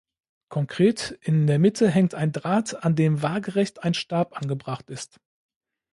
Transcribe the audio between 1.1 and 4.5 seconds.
In der Mitte hängt ein Draht, an dem waagerecht ein Stab